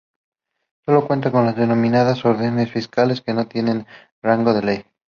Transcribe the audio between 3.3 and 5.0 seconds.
no tienen rango de ley.